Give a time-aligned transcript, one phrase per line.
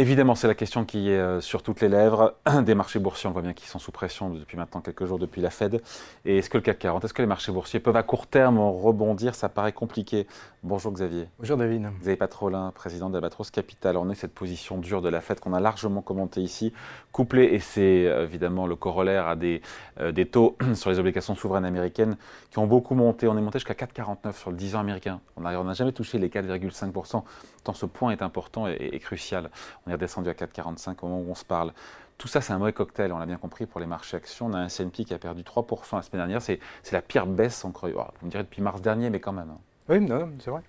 [0.00, 2.34] Évidemment, c'est la question qui est euh, sur toutes les lèvres.
[2.62, 5.42] Des marchés boursiers, on voit bien qu'ils sont sous pression depuis maintenant quelques jours depuis
[5.42, 5.82] la Fed.
[6.24, 8.60] Et est-ce que le CAC 40, est-ce que les marchés boursiers peuvent à court terme
[8.60, 9.34] rebondir?
[9.34, 10.26] Ça paraît compliqué.
[10.62, 11.28] Bonjour Xavier.
[11.38, 11.90] Bonjour David.
[12.00, 13.98] Xavier Patrolin, président d'Albatros Capital.
[13.98, 16.72] On est cette position dure de la Fed qu'on a largement commentée ici,
[17.12, 19.60] couplée, et c'est euh, évidemment le corollaire à des,
[20.00, 22.16] euh, des taux sur les obligations souveraines américaines
[22.50, 23.28] qui ont beaucoup monté.
[23.28, 25.20] On est monté jusqu'à 4,49 sur le 10 ans américain.
[25.36, 27.22] On n'a jamais touché les 4,5%,
[27.64, 29.50] tant ce point est important et, et crucial.
[29.86, 31.72] On est redescendu à 4,45 au moment où on se parle.
[32.18, 34.46] Tout ça, c'est un mauvais cocktail, on l'a bien compris, pour les marchés actions.
[34.46, 36.42] On a un S&P qui a perdu 3% la semaine dernière.
[36.42, 36.60] C'est
[36.92, 39.50] la pire baisse, on vous me direz depuis mars dernier, mais quand même.
[39.50, 39.58] Hein.
[39.88, 40.06] Oui,
[40.38, 40.60] c'est vrai.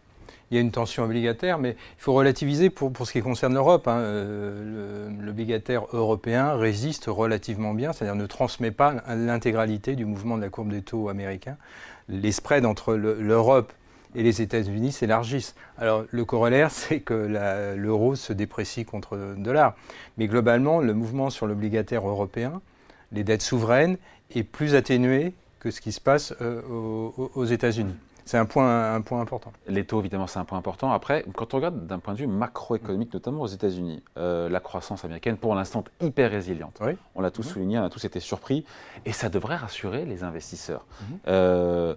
[0.50, 3.54] Il y a une tension obligataire, mais il faut relativiser pour, pour ce qui concerne
[3.54, 3.88] l'Europe.
[3.88, 4.00] Hein.
[4.00, 10.50] Euh, l'obligataire européen résiste relativement bien, c'est-à-dire ne transmet pas l'intégralité du mouvement de la
[10.50, 11.58] courbe des taux américains.
[12.10, 13.74] Les spreads entre l'Europe
[14.16, 15.56] et les États-Unis s'élargissent.
[15.78, 19.76] Alors le corollaire, c'est que l'euro se déprécie contre le dollar.
[20.18, 22.62] Mais globalement, le mouvement sur l'obligataire européen,
[23.12, 23.98] les dettes souveraines,
[24.34, 26.62] est plus atténué que ce qui se passe euh,
[27.36, 27.96] aux, États-Unis.
[28.26, 29.52] C'est un point, un point important.
[29.68, 30.92] Les taux, évidemment, c'est un point important.
[30.92, 35.06] Après, quand on regarde d'un point de vue macroéconomique, notamment aux États-Unis, euh, la croissance
[35.06, 36.80] américaine, pour l'instant, hyper résiliente.
[37.16, 37.54] On l'a tous mhm.
[37.54, 38.66] souligné, on a tous été surpris.
[39.06, 40.86] Et ça devrait rassurer les investisseurs.
[41.02, 41.18] Mhm.
[41.28, 41.96] Euh,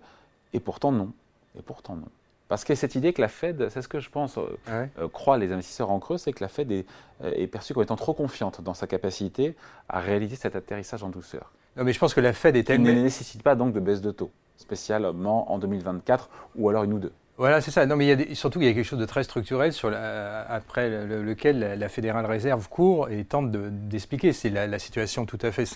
[0.53, 1.13] et pourtant, non.
[1.59, 2.09] Et pourtant, non.
[2.49, 4.59] Parce qu'il y a cette idée que la Fed, c'est ce que je pense, euh,
[4.69, 6.87] euh, croient les investisseurs en creux, c'est que la Fed est,
[7.23, 9.57] euh, est, perçue comme étant trop confiante dans sa capacité
[9.89, 11.53] à réaliser cet atterrissage en douceur.
[11.77, 12.89] Non, mais je pense que la Fed est tellement.
[12.89, 16.93] Elle ne nécessite pas donc de baisse de taux, spécialement en 2024 ou alors une
[16.93, 17.13] ou deux.
[17.39, 17.87] Voilà, c'est ça.
[17.87, 19.93] Non, mais il y a surtout, il y a quelque chose de très structurel sur
[19.93, 24.33] après lequel la, Fédérale Réserve court et tente d'expliquer.
[24.33, 25.69] c'est la, situation tout à fait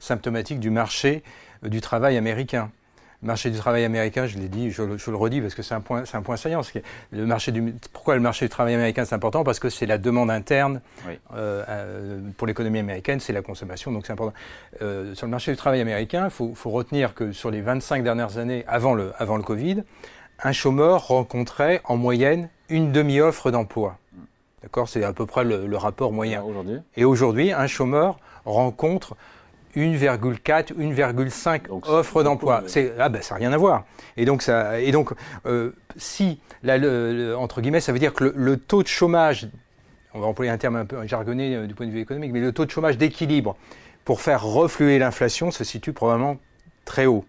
[0.00, 1.22] symptomatique du marché
[1.62, 2.72] du travail américain
[3.22, 6.04] marché du travail américain, je l'ai dit, je, le redis parce que c'est un point,
[6.04, 6.62] c'est un point saillant.
[7.10, 9.42] Le marché du, pourquoi le marché du travail américain c'est important?
[9.42, 10.80] Parce que c'est la demande interne
[11.34, 14.34] euh, euh, pour l'économie américaine, c'est la consommation, donc c'est important.
[14.82, 18.04] Euh, sur le marché du travail américain, il faut, faut, retenir que sur les 25
[18.04, 19.82] dernières années, avant le, avant le Covid,
[20.42, 23.98] un chômeur rencontrait en moyenne une demi-offre d'emploi.
[24.62, 24.88] D'accord?
[24.88, 26.44] C'est à peu près le, le rapport moyen.
[26.96, 29.16] Et aujourd'hui, un chômeur rencontre
[29.78, 32.62] 1,4, 1,5 offres d'emploi.
[32.66, 33.84] C'est ah ben ça n'a rien à voir.
[34.16, 35.12] Et donc ça et donc
[35.46, 36.76] euh, si là,
[37.38, 39.48] entre guillemets ça veut dire que le, taux de chômage,
[40.14, 42.40] on va employer un terme un peu jargonné euh, du point de vue économique, mais
[42.40, 43.56] le taux de chômage d'équilibre
[44.04, 46.38] pour faire refluer l'inflation se situe probablement
[46.84, 47.24] très haut.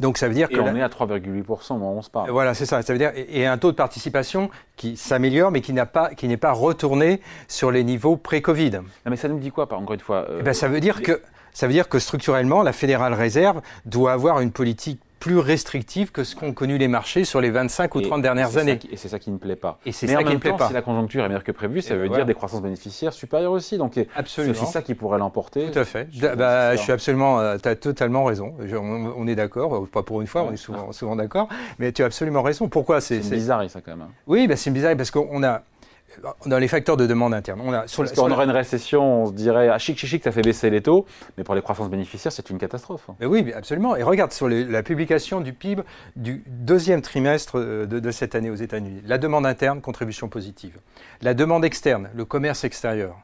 [0.00, 2.30] Donc ça veut dire et on est à 3,8% au moment on se parle.
[2.30, 2.82] Voilà, c'est ça.
[2.82, 6.28] Ça veut dire et un taux de participation qui s'améliore, mais qui n'a pas, qui
[6.28, 8.70] n'est pas retourné sur les niveaux pré-Covid.
[8.70, 11.02] Non, mais ça nous dit quoi, encore une fois euh, eh ben, ça veut dire
[11.02, 11.22] que
[11.56, 16.22] ça veut dire que structurellement, la Fédérale Réserve doit avoir une politique plus restrictive que
[16.22, 18.78] ce qu'ont connu les marchés sur les 25 ou 30 dernières années.
[18.92, 19.78] et c'est ça qui ne plaît pas.
[19.86, 20.68] Et c'est ça qui ne plaît pas.
[20.68, 23.78] Si la conjoncture est meilleure que prévu, ça veut dire des croissances bénéficiaires supérieures aussi.
[23.78, 23.94] Donc
[24.26, 25.70] c'est aussi ça qui pourrait l'emporter.
[25.70, 26.08] Tout à fait.
[26.36, 28.54] Bah, je suis absolument, euh, tu as totalement raison.
[28.60, 32.06] on, est d'accord, pas pour une fois, on est souvent, souvent d'accord, mais tu as
[32.06, 32.68] absolument raison.
[32.68, 33.00] Pourquoi?
[33.00, 34.02] C'est bizarre ça quand même.
[34.02, 34.10] Hein.
[34.26, 35.62] Oui, bah, c'est bizarre parce qu'on a
[36.46, 37.60] dans les facteurs de demande interne.
[37.64, 40.24] On a, sur Parce qu'on aurait une récession, on se dirait, ah chic, chic, chic,
[40.24, 41.06] ça fait baisser les taux,
[41.36, 43.08] mais pour les croissances bénéficiaires, c'est une catastrophe.
[43.20, 43.96] Mais oui, absolument.
[43.96, 45.82] Et regarde sur la publication du PIB
[46.16, 49.02] du deuxième trimestre euh, de, cette année aux États-Unis.
[49.06, 50.76] La demande interne, contribution positive.
[51.22, 53.16] La demande externe, le commerce extérieur,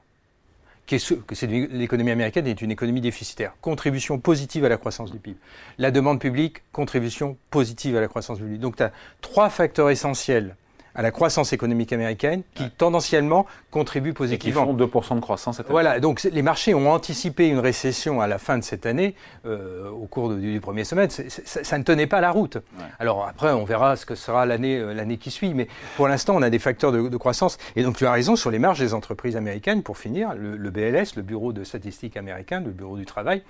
[0.86, 3.54] qui est, l'économie américaine est une économie déficitaire.
[3.60, 5.38] Contribution positive à la croissance du PIB.
[5.78, 8.59] La demande publique, contribution positive à la croissance du PIB.
[8.59, 10.56] Donc tu as trois facteurs essentiels
[10.94, 14.62] à la croissance économique américaine qui tendanciellement contribue positivement.
[14.62, 15.72] Et qui font 2% de croissance cette année.
[15.72, 19.14] Voilà, donc les marchés ont anticipé une récession à la fin de cette année,
[19.47, 21.22] euh, au cours du, premier semestre.
[21.28, 22.58] ça ne tenait pas la route.
[22.98, 26.34] Alors après, on verra ce que sera l'année euh, l'année qui suit, mais pour l'instant,
[26.36, 27.59] on a des facteurs de, croissance.
[27.76, 29.82] Et donc tu as raison sur les marges des entreprises américaines.
[29.82, 33.42] Pour finir, le, BLS, le Bureau de statistiques américain, le Bureau du travail,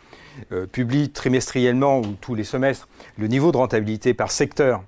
[0.53, 2.89] euh, publie trimestriellement ou tous les semestres
[3.19, 4.83] le niveau de rentabilité par secteur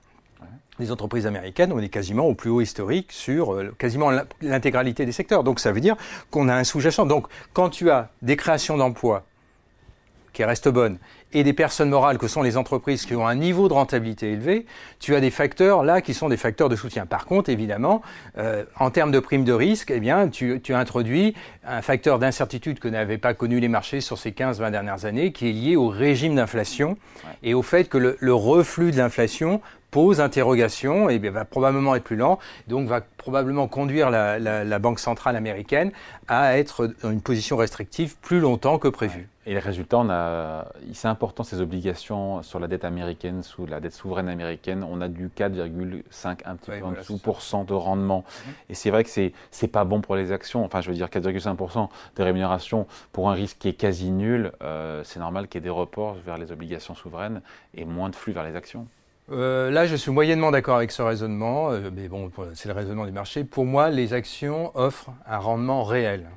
[0.78, 4.10] les entreprises américaines, on est quasiment au plus haut historique sur euh, quasiment
[4.40, 5.44] l'intégralité des secteurs.
[5.44, 5.96] Donc ça veut dire
[6.30, 7.06] qu'on a un sous-jacent.
[7.06, 9.24] Donc quand tu as des créations d'emplois
[10.32, 10.98] qui restent bonnes
[11.32, 14.66] et des personnes morales que sont les entreprises qui ont un niveau de rentabilité élevé,
[15.00, 17.06] tu as des facteurs là qui sont des facteurs de soutien.
[17.06, 18.02] Par contre, évidemment,
[18.36, 21.34] euh, en termes de prime de risque, eh bien, tu, tu introduis
[21.66, 25.48] un facteur d'incertitude que n'avaient pas connu les marchés sur ces 15-20 dernières années, qui
[25.48, 26.96] est lié au régime d'inflation
[27.42, 29.60] et au fait que le, le reflux de l'inflation
[29.94, 35.36] pose interrogation et va probablement être plus lent, donc va probablement conduire la, Banque centrale
[35.36, 35.92] américaine
[36.26, 39.28] à être dans une position restrictive plus longtemps que prévu.
[39.46, 43.78] Et les résultats, on a, c'est important ces obligations sur la dette américaine, sous la
[43.78, 47.72] dette souveraine américaine, on a du 4,5, un petit peu en dessous, pour cent de
[47.72, 48.24] rendement.
[48.26, 48.50] Mmh.
[48.70, 50.64] Et c'est vrai que c'est, c'est pas bon pour les actions.
[50.64, 55.04] Enfin, je veux dire, 4,5% de rémunération pour un risque qui est quasi nul, euh,
[55.04, 57.42] c'est normal qu'il y ait des reports vers les obligations souveraines
[57.74, 58.88] et moins de flux vers les actions.
[59.32, 63.06] Euh, là, je suis moyennement d'accord avec ce raisonnement, euh, mais bon, c'est le raisonnement
[63.06, 63.44] du marché.
[63.44, 66.28] Pour moi, les actions offrent un rendement réel.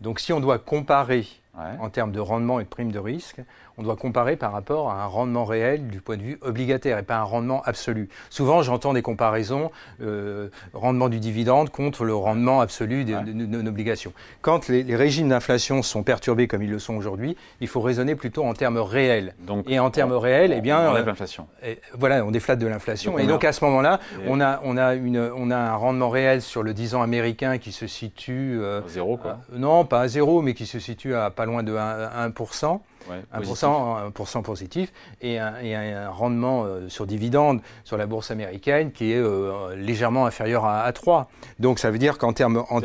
[0.00, 3.40] Donc, si on doit comparer en termes de rendement et de prime de risque,
[3.80, 7.02] on doit comparer par rapport à un rendement réel du point de vue obligataire et
[7.02, 8.08] pas un rendement absolu.
[8.28, 9.70] Souvent, j'entends des comparaisons,
[10.02, 14.12] euh, rendement du dividende contre le rendement absolu d'une obligation.
[14.42, 18.44] Quand les, régimes d'inflation sont perturbés comme ils le sont aujourd'hui, il faut raisonner plutôt
[18.44, 19.34] en termes réels.
[19.40, 21.46] Donc, et en termes réels, eh bien, on euh, l'inflation.
[21.94, 23.18] Voilà, on déflate de l'inflation.
[23.18, 26.42] Et donc à ce moment-là, on a, on, a une, on a un rendement réel
[26.42, 28.58] sur le 10 ans américain qui se situe...
[28.60, 29.38] Euh, zéro, quoi.
[29.54, 32.34] non, pas à zéro, mais qui se situe à pas loin de 1%.
[32.34, 32.78] 1%
[33.08, 34.92] ouais, 1%, positif
[35.22, 40.66] et un, rendement euh, sur dividende sur la bourse américaine qui est euh, légèrement inférieur
[40.66, 41.30] à, 3.
[41.58, 42.62] Donc ça veut dire qu'en termes...
[42.68, 42.82] En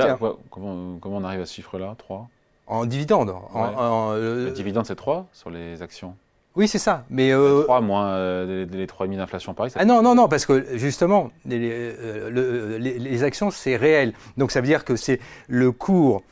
[0.49, 2.29] comment, comment, on arrive à ce chiffre-là 3
[2.67, 3.33] En dividende.
[3.53, 6.15] le dividende c'est 3 sur les actions?
[6.55, 7.03] Oui, c'est ça.
[7.09, 9.73] Mais 3 euh, moins les, les 3,5 d'inflation Paris.
[9.75, 11.91] Ah non, non, non, parce que justement, les,
[12.79, 14.13] les actions, c'est réel.
[14.37, 15.19] Donc ça veut dire que c'est
[15.49, 16.23] le cours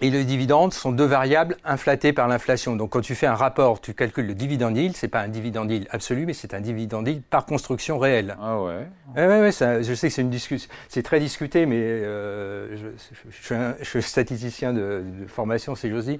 [0.00, 2.74] et le dividende sont deux variables inflatées par l'inflation.
[2.74, 5.70] Donc quand tu fais un rapport, tu calcules le dividende yield, c'est pas un dividende
[5.70, 8.36] yield absolu, mais c'est un dividende yield par construction réelle.
[8.42, 8.88] Ah ouais.
[9.16, 12.88] Ouais, ouais, ouais je sais que c'est une discussion, c'est très discuté, mais euh, je,
[13.30, 16.18] je, suis statisticien de, formation, si j'ose dire.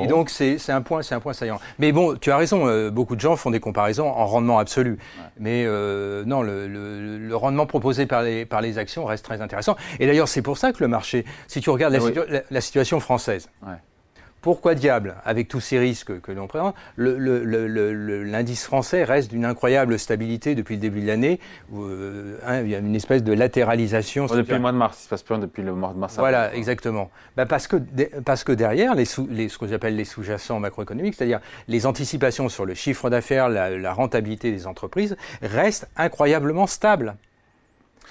[0.00, 1.58] Et donc c'est un point, c'est un point saillant.
[1.80, 2.68] Mais bon, tu as raison.
[2.68, 4.98] Euh, beaucoup de gens font des comparaisons en rendement absolu,
[5.40, 9.40] mais euh, non, le, le, le, rendement proposé par les par les actions reste très
[9.40, 9.74] intéressant.
[9.98, 13.15] Et d'ailleurs, c'est pour ça que le marché, si tu regardes la, la situation française
[13.16, 13.48] française.
[14.42, 20.54] Pourquoi diable, avec tous ces risques que l'on présente, l'indice français reste d'une incroyable stabilité
[20.54, 21.40] depuis le début de l'année.
[21.74, 24.26] Euh, hein, il y a une espèce de latéralisation.
[24.26, 26.14] depuis le mois de mars, il se passe plus rien depuis le mois de mars.
[26.18, 27.10] Voilà, exactement.
[27.36, 27.76] Bah, parce, que,
[28.24, 32.66] parce que derrière, les les, ce que j'appelle les sous-jacents macroéconomiques, c'est-à-dire les anticipations sur
[32.66, 37.16] le chiffre d'affaires, la, rentabilité des entreprises, restent incroyablement stables.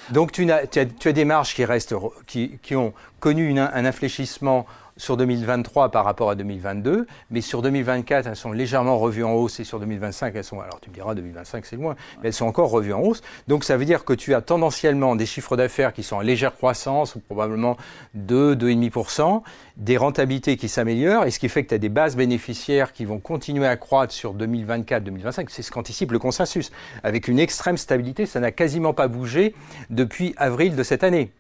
[0.10, 1.96] Donc tu as, tu, as, des marges qui, restent,
[2.28, 8.28] qui, qui ont connu un infléchissement sur 2023 par rapport à 2022, mais sur 2024,
[8.28, 11.16] elles sont légèrement revues en hausse et sur 2025, elles sont, alors tu me diras,
[11.16, 13.22] 2025 c'est loin, mais elles sont encore revues en hausse.
[13.48, 16.56] Donc ça veut dire que tu as tendanciellement des chiffres d'affaires qui sont en légère
[16.56, 17.78] croissance, probablement
[18.14, 19.42] 2, 2,5%,
[19.78, 23.06] des rentabilités qui s'améliorent, et ce qui fait que tu as des bases bénéficiaires qui
[23.06, 25.48] vont continuer à croître sur 2024-2025.
[25.50, 26.72] C'est ce qu'anticipe le consensus.
[27.04, 29.54] Avec une extrême stabilité, ça n'a quasiment pas bougé
[29.90, 31.32] depuis avril de cette année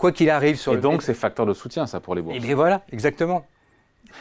[0.00, 2.36] quoi qu'il arrive sur et le donc, c'est facteur de soutien, ça, pour les bourses.
[2.36, 3.44] Et bien voilà, exactement.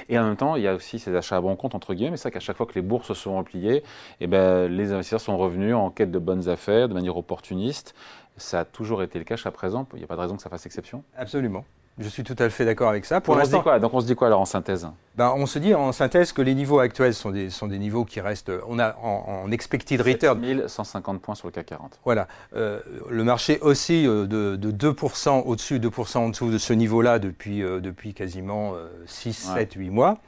[0.08, 2.18] Et en même temps, il y a aussi ces achats à bon compte, entre guillemets,
[2.18, 3.84] c'est ça qu'à chaque fois que les bourses se sont repliées, et
[4.22, 7.96] eh ben, les investisseurs sont revenus en quête de bonnes affaires, de manière opportuniste.
[8.38, 10.44] Ça a toujours été le cas jusqu'à présent, il n'y a pas de raison que
[10.44, 11.66] ça fasse exception Absolument.
[12.00, 13.20] Je suis tout à fait d'accord avec ça.
[13.20, 13.78] Pour on se dit quoi?
[13.78, 14.88] Donc on se dit quoi alors en synthèse?
[15.18, 18.06] Ben, On se dit en synthèse que les niveaux actuels sont des, sont des niveaux
[18.06, 18.54] qui restent.
[18.70, 20.40] On a en, expected return.
[20.40, 22.00] 1150 points sur le CAC 40.
[22.06, 22.30] Voilà.
[22.56, 22.80] Euh,
[23.10, 27.62] le marché aussi euh, de, de 2% au-dessus, 2% en dessous de ce niveau-là depuis,
[27.62, 28.76] euh, depuis quasiment
[29.06, 30.20] 6, 7, 8 mois.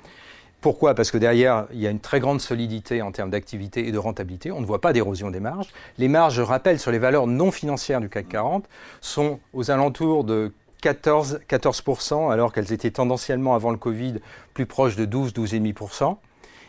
[0.62, 0.94] Pourquoi?
[0.94, 3.98] Parce que derrière, il y a une très grande solidité en termes d'activité et de
[3.98, 4.52] rentabilité.
[4.52, 5.70] On ne voit pas d'érosion des marges.
[5.98, 8.66] Les marges, je rappelle, sur les valeurs non financières du CAC 40
[9.02, 14.16] sont aux alentours de 14, 14%, alors qu'elles étaient tendanciellement avant le Covid
[14.54, 16.18] plus proches de 12, 12,5%.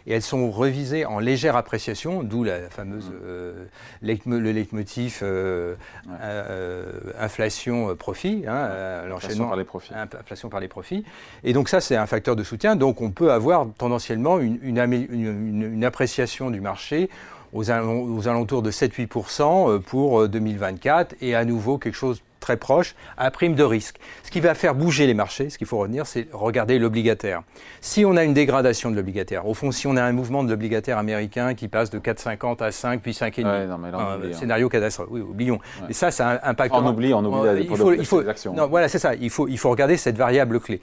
[0.07, 3.15] Et elles sont revisées en légère appréciation, d'où la fameuse mmh.
[3.25, 3.67] euh,
[4.03, 5.77] le leitmotiv euh,
[6.21, 6.91] euh,
[7.21, 9.93] inflation profit, hein, l'enchaînement par les profits.
[9.95, 11.05] inflation par les profits.
[11.45, 12.75] Et donc ça c'est un facteur de soutien.
[12.75, 17.09] Donc on peut avoir tendanciellement une, une, une appréciation du marché
[17.53, 23.55] aux, alentours de 7-8% pour 2024 et à nouveau quelque chose très proche à prime
[23.55, 23.97] de risque.
[24.23, 27.43] Ce qui va faire bouger les marchés, ce qu'il faut retenir, c'est regarder l'obligataire.
[27.81, 30.51] Si on a une dégradation de l'obligataire, au fond, si on a un mouvement de
[30.51, 34.33] l'obligataire américain qui passe de 4,50 à 5, puis 5,5, ouais, non, mais là, hein.
[34.33, 35.59] scénario catastrophique, oui, oublions.
[35.89, 36.75] Et ça, ça impacte...
[36.75, 38.23] On oublie, on oublie il faut, il faut,
[38.53, 39.15] non, voilà, c'est ça.
[39.15, 40.81] Il faut, il faut regarder cette variable clé.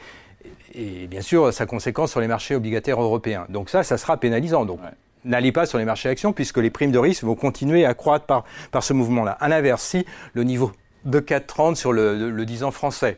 [0.73, 3.45] Et bien sûr, sa conséquence sur les marchés obligataires européens.
[3.49, 4.65] Donc ça, ça sera pénalisant.
[4.65, 4.79] Donc,
[5.25, 8.25] n'allez pas sur les marchés actions puisque les primes de risque vont continuer à croître
[8.25, 9.31] par, par ce mouvement-là.
[9.39, 10.71] À l'inverse, si le niveau
[11.05, 13.17] de 4,30 sur le, le, 10 ans français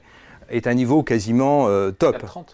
[0.49, 2.17] est un niveau quasiment euh, top.
[2.17, 2.45] 4,30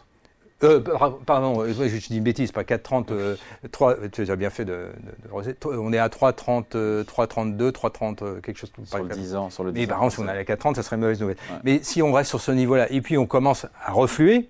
[0.63, 0.81] Euh,
[1.25, 3.35] pardon, je, dis une bêtise, pas 4,30, euh,
[3.71, 4.87] 3, tu as bien fait de,
[5.31, 8.97] de, On est à 3,30, 3,32, 3,30, quelque chose comme ça.
[8.97, 10.75] Sur le 10 ans, sur le 10 Mais par contre, si on est à 4,30,
[10.75, 11.37] ça serait une mauvaise nouvelle.
[11.63, 14.47] Mais si on reste sur ce niveau-là, et puis on commence à refluer,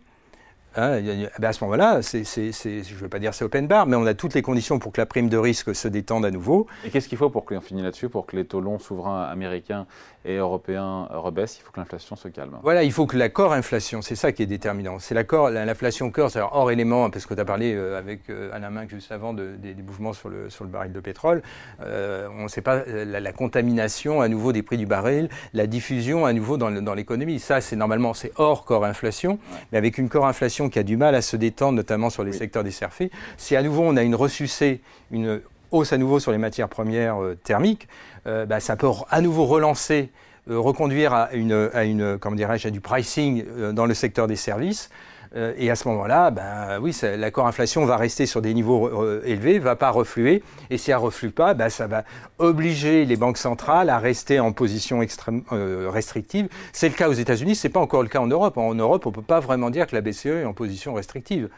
[0.77, 1.01] Hein,
[1.39, 4.13] ben, à ce moment-là, je ne veux pas dire c'est open bar, mais on a
[4.13, 6.67] toutes les conditions pour que la prime de risque se détende à nouveau.
[6.85, 9.87] Et qu'est-ce qu'il faut pour qu'on finisse là-dessus, pour que les taux longs souverains américains
[10.23, 12.59] et européens rebaissent Il faut que l'inflation se calme.
[12.61, 14.99] Voilà, il faut que la core inflation, c'est ça qui est déterminant.
[14.99, 18.69] C'est l'inflation core, c'est-à-dire hors élément, parce que tu as parlé euh, avec euh, Alain
[18.69, 21.41] Minc juste avant des, mouvements sur le, sur le baril de pétrole.
[21.81, 26.25] Euh, on ne sait pas la, contamination à nouveau des prix du baril, la diffusion
[26.25, 27.39] à nouveau dans l'économie.
[27.39, 29.39] Ça, c'est normalement, c'est hors core inflation,
[29.71, 32.33] mais avec une core inflation qui a du mal à se détendre, notamment sur les
[32.33, 33.09] secteurs desservis.
[33.37, 34.81] Si à nouveau on a une ressucée,
[35.11, 37.87] une hausse à nouveau sur les matières premières euh, thermiques,
[38.25, 40.09] euh, bah, ça peut à nouveau relancer,
[40.49, 43.43] euh, reconduire à, une, à, une, comment dirais-je, à du pricing
[43.73, 44.89] dans le secteur des services.
[45.35, 49.21] Euh, et à ce moment-là, ben, oui, l'accord inflation va rester sur des niveaux euh,
[49.25, 50.43] élevés, va pas refluer.
[50.69, 52.03] Et si elle reflue pas, ben, ça va
[52.39, 56.47] obliger les banques centrales à rester en position extrêmement euh, restrictive.
[56.73, 58.57] C'est le cas aux États-Unis, c'est pas encore le cas en Europe.
[58.57, 61.49] En Europe, on peut pas vraiment dire que la BCE est en position restrictive.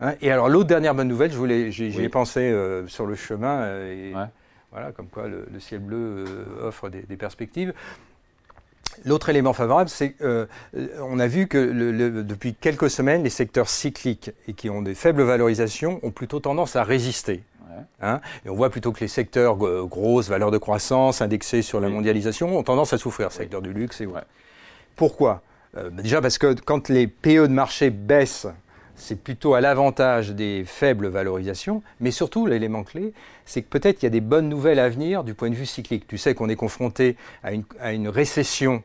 [0.00, 0.14] Hein.
[0.20, 2.54] et alors l'autre dernière bonne nouvelle, je voulais, j'y ai pensé
[2.86, 3.66] sur le chemin.
[3.86, 4.12] Et,
[4.70, 6.24] Voilà, comme quoi le, ciel bleu
[6.62, 7.72] offre des, des perspectives.
[9.04, 14.32] L'autre élément favorable, c'est qu'on euh, a vu que depuis quelques semaines, les secteurs cycliques
[14.48, 17.42] et qui ont des faibles valorisations ont plutôt tendance à résister.
[18.00, 18.20] Hein.
[18.44, 19.56] et on voit plutôt que les secteurs
[19.86, 23.30] grosses, valeurs de croissance, indexés sur la mondialisation, ont tendance à souffrir.
[23.30, 24.08] Secteur du luxe et.
[24.96, 25.42] Pourquoi?
[25.76, 28.48] Euh, bah Déjà parce que quand les PE de marché baissent,
[28.98, 33.12] c'est plutôt à l'avantage des faibles valorisations, mais surtout l'élément clé,
[33.46, 35.66] c'est que peut-être qu'il y a des bonnes nouvelles à venir du point de vue
[35.66, 36.06] cyclique.
[36.06, 38.82] Tu sais qu'on est confronté à une, à une récession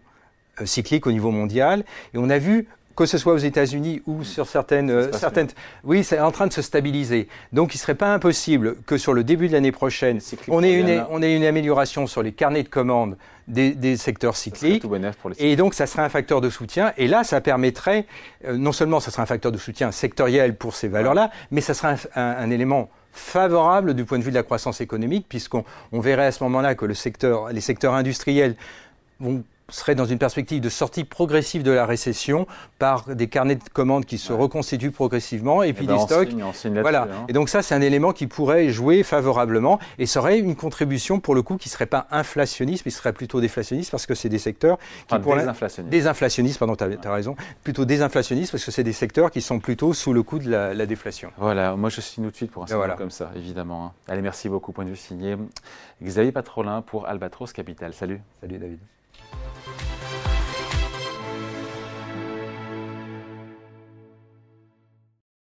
[0.61, 4.23] euh, cyclique au niveau mondial, et on a vu que ce soit aux États-Unis ou
[4.23, 5.47] sur certaines, euh, certaines,
[5.83, 7.27] oui, c'est en train de se stabiliser.
[7.51, 11.05] Donc, il serait pas impossible que sur le début de l'année prochaine, on ait une,
[11.09, 14.85] on ait une amélioration sur les carnets de commandes des, des secteurs cycliques.
[15.39, 16.93] Et donc, ça serait un facteur de soutien.
[16.97, 18.05] Et là, ça permettrait,
[18.45, 21.73] euh, non seulement ça serait un facteur de soutien sectoriel pour ces valeurs-là, mais ça
[21.73, 25.99] serait un, un, élément favorable du point de vue de la croissance économique, puisqu'on on
[25.99, 28.55] verrait à ce moment-là que le secteur, les secteurs industriels
[29.19, 29.43] vont
[29.73, 32.47] serait dans une perspective de sortie progressive de la récession
[32.79, 36.29] par des carnets de commandes qui se reconstituent progressivement et, eh puis ben, des stocks.
[36.81, 37.03] voilà.
[37.03, 37.25] Hein.
[37.27, 41.35] Et donc ça, c'est un élément qui pourrait jouer favorablement et serait une contribution pour
[41.35, 44.77] le coup qui serait pas inflationniste, mais serait plutôt déflationniste parce que c'est des secteurs
[45.07, 45.91] qui enfin, désinflationnistes.
[45.91, 47.35] Désinflationnistes, pardon, tu as, raison.
[47.63, 50.85] Plutôt désinflationnistes parce que c'est des secteurs qui sont plutôt sous le coup de la,
[50.85, 51.31] déflation.
[51.37, 53.85] Voilà, moi je signe tout de suite pour un scénario comme ça, évidemment.
[53.85, 53.91] Hein.
[54.07, 54.71] Allez, merci beaucoup.
[54.71, 55.35] Point de vue signé.
[56.03, 57.93] Xavier Patrolin pour Albatros Capital.
[57.93, 58.21] Salut.
[58.41, 58.79] Salut David.